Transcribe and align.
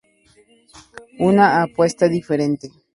Una 1.19 1.61
apuesta 1.61 2.07
diferente. 2.09 2.71